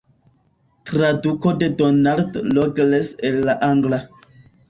Traduko 0.91 1.51
de 1.63 1.69
Donald 1.81 2.35
Rogers 2.55 3.13
el 3.31 3.39
la 3.51 3.59
angla. 3.71 4.01